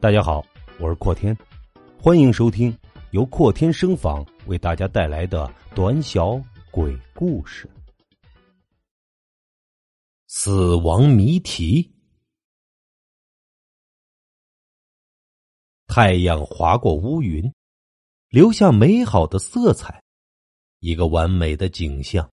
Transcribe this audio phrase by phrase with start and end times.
[0.00, 0.46] 大家好，
[0.78, 1.36] 我是阔天，
[2.00, 2.72] 欢迎收听
[3.10, 6.40] 由阔天声访为大家带来的短小
[6.70, 7.66] 鬼故事
[10.28, 11.82] 《死亡谜题》。
[15.88, 17.52] 太阳划过乌云，
[18.28, 20.00] 留下美好的色彩，
[20.78, 22.30] 一个完美的景象。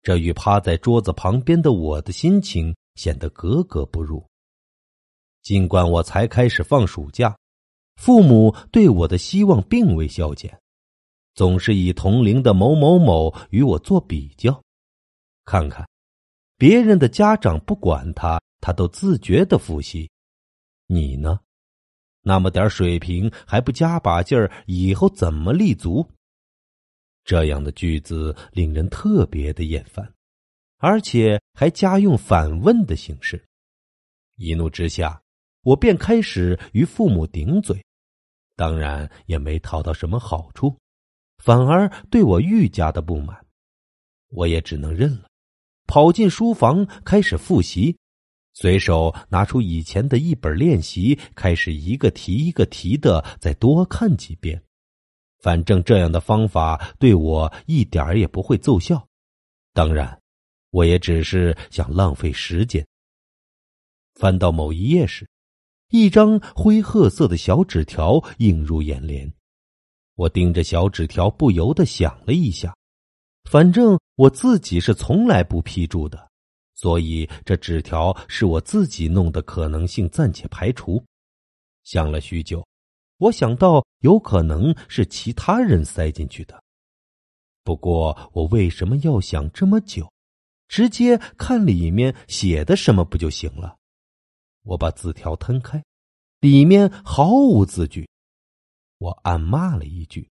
[0.00, 4.24] 这与趴在桌子旁边的我的心情显得格格不入。
[5.48, 7.34] 尽管我才开始放暑假，
[7.96, 10.60] 父母对我的希望并未消减，
[11.34, 14.62] 总是以同龄的某某某与我做比较，
[15.46, 15.88] 看看
[16.58, 20.10] 别人的家长不管他，他都自觉的复习，
[20.86, 21.40] 你呢？
[22.20, 26.06] 那么点水平还不加把劲儿，以后怎么立足？
[27.24, 30.12] 这样的句子令人特别的厌烦，
[30.76, 33.42] 而且还加用反问的形式。
[34.36, 35.18] 一怒之下。
[35.62, 37.84] 我便开始与父母顶嘴，
[38.56, 40.74] 当然也没讨到什么好处，
[41.38, 43.44] 反而对我愈加的不满。
[44.28, 45.28] 我也只能认了，
[45.86, 47.96] 跑进书房开始复习，
[48.54, 54.62] 随手拿出以前的一本练习，开始一个题一个题的再多看几遍。
[55.40, 59.06] 反正这样的方法对我一点也不会奏效，
[59.72, 60.20] 当然，
[60.70, 62.86] 我也只是想浪费时间。
[64.14, 65.28] 翻到某一页时。
[65.90, 69.32] 一张灰褐色的小纸条映入眼帘，
[70.16, 72.76] 我盯着小纸条，不由得想了一下。
[73.50, 76.28] 反正我自己是从来不批注的，
[76.74, 81.02] 所以这纸条是我自己弄的可能性暂且排除。
[81.84, 82.62] 想了许久，
[83.16, 86.62] 我想到有可能是其他人塞进去的。
[87.64, 90.06] 不过我为什么要想这么久？
[90.68, 93.77] 直接看里面写的什么不就行了？
[94.62, 95.82] 我把字条摊开，
[96.40, 98.08] 里面毫无字句。
[98.98, 100.28] 我暗骂了一句，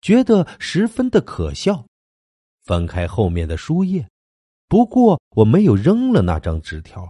[0.00, 1.84] 觉得十分的可笑。
[2.64, 4.08] 翻开后面的书页，
[4.66, 7.08] 不过我没有扔了那张纸条。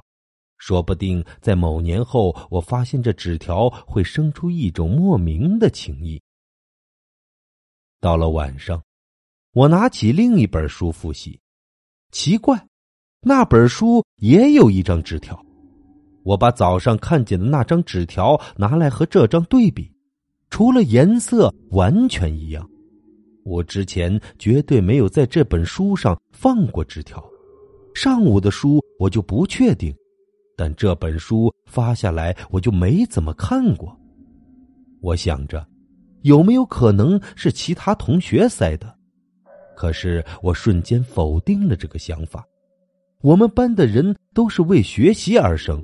[0.58, 6.20] 说不定在某年后，我发现这纸条会生出一种莫名的情谊。
[8.00, 8.82] 到了晚上，
[9.52, 11.40] 我拿起另一本书复习。
[12.10, 12.66] 奇怪，
[13.20, 15.44] 那本书也有一张纸条。
[16.24, 19.90] 我把早上看见的那张纸条拿来和这张对比，
[20.50, 22.68] 除了颜色完全一样。
[23.44, 27.24] 我之前绝对没有在这本书上放过纸条，
[27.94, 29.94] 上午的书我就不确定，
[30.54, 33.96] 但这本书发下来我就没怎么看过。
[35.00, 35.66] 我想着，
[36.22, 38.94] 有没有可能是其他同学塞的？
[39.74, 42.44] 可是我瞬间否定了这个想法。
[43.22, 45.82] 我们班的人都是为学习而生。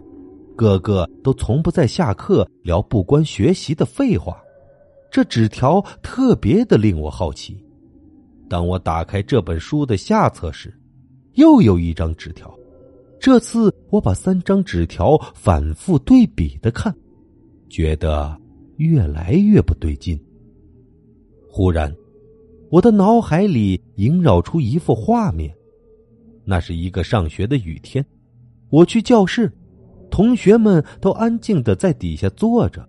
[0.56, 4.42] 个个都从不在下课聊不关学习的废话，
[5.10, 7.56] 这纸条特别的令我好奇。
[8.48, 10.72] 当我打开这本书的下册时，
[11.34, 12.52] 又有一张纸条。
[13.18, 16.94] 这次我把三张纸条反复对比的看，
[17.68, 18.38] 觉得
[18.76, 20.18] 越来越不对劲。
[21.48, 21.92] 忽然，
[22.70, 25.54] 我的脑海里萦绕出一幅画面，
[26.44, 28.04] 那是一个上学的雨天，
[28.68, 29.50] 我去教室。
[30.14, 32.88] 同学们都安静的在底下坐着，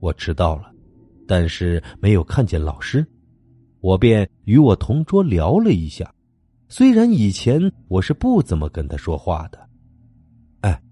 [0.00, 0.64] 我迟到了，
[1.24, 3.06] 但是没有看见老师，
[3.80, 6.12] 我便与我同桌聊了一下。
[6.68, 9.60] 虽然以前我是不怎么跟他说话的。
[10.62, 10.82] 哎，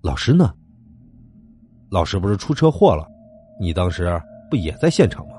[0.00, 0.50] 老师呢？
[1.90, 3.06] 老师不是出车祸了？
[3.60, 4.18] 你当时
[4.48, 5.34] 不也在现场吗？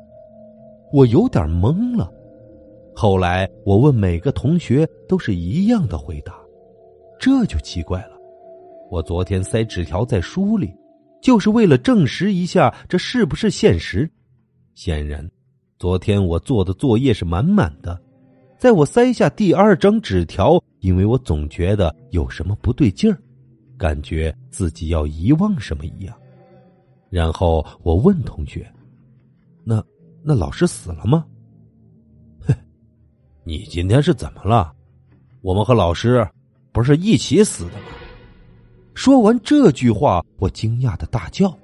[0.93, 2.07] 我有点懵了。
[2.95, 6.35] 后来我问每个同学，都是一样的回答，
[7.19, 8.18] 这就奇怪了。
[8.89, 10.73] 我昨天塞纸条在书里，
[11.21, 14.09] 就是为了证实一下这是不是现实。
[14.73, 15.29] 显然，
[15.77, 18.01] 昨天我做的作业是满满的。
[18.57, 23.21] 在我塞下第二张纸条，因为我总觉得有什么不对劲儿，
[23.77, 26.15] 感觉自己要遗忘什么一样。
[27.11, 28.67] 然后我问同学
[29.63, 29.83] ：“那
[30.23, 31.23] 那老师死了吗
[32.41, 32.55] ？”“哼，
[33.43, 34.73] 你今天是怎么了？
[35.41, 36.27] 我们和老师
[36.71, 37.85] 不是一起死的吗？”
[38.99, 41.57] 说完这句话，我惊讶的大叫：“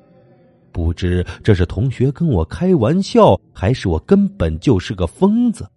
[0.71, 5.69] 不知这是同学跟我开玩笑，还是我根本就是个疯子？”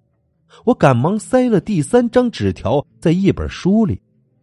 [0.64, 4.00] 我赶忙塞了第三张纸条在一本书里，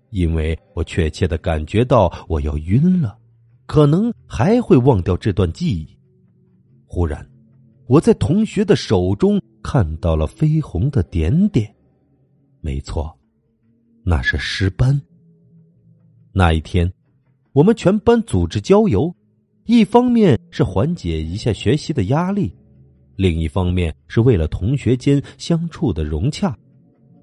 [0.10, 3.18] 因为我确切的感觉到我要晕了，
[3.66, 5.88] 可能还会忘掉这段记忆。
[6.86, 7.26] 忽然，
[7.88, 11.74] 我在同学的手中看到了绯红的点点，
[12.60, 13.18] 没错，
[14.04, 15.02] 那是尸斑。
[16.34, 16.92] 那一天。
[17.56, 19.16] 我们全班组织郊游，
[19.64, 22.54] 一方面是缓解一下学习的压力，
[23.16, 26.54] 另一方面是为了同学间相处的融洽。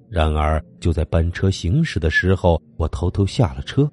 [0.09, 3.87] 然而，就在班车行驶的时候，我偷偷下了车，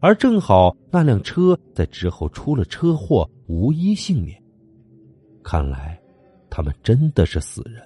[0.00, 4.42] 而正好那辆车在之后出了车祸，无一幸免。
[5.42, 6.00] 看来，
[6.48, 7.82] 他们真的是死人。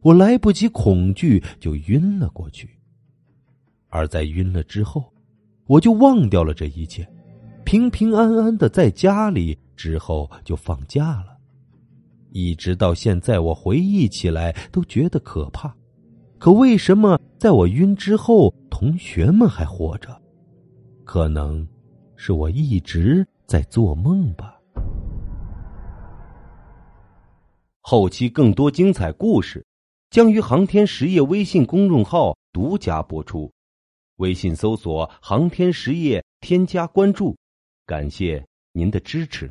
[0.00, 2.70] 我来不及恐惧，就晕了过去。
[3.88, 5.12] 而在晕了之后，
[5.70, 7.08] 我就忘掉了这一切，
[7.64, 9.56] 平平安安的在家里。
[9.76, 11.38] 之后就放假了，
[12.32, 15.74] 一直到现在，我回忆起来都觉得可怕。
[16.38, 20.20] 可为什么在我晕之后，同学们还活着？
[21.04, 21.66] 可能
[22.14, 24.60] 是我一直在做梦吧。
[27.80, 29.64] 后期更多精彩故事
[30.10, 33.50] 将于航天实业微信公众号独家播出，
[34.20, 37.34] 微信搜索“航天实业”，添加关注，
[37.86, 39.50] 感谢您的支持。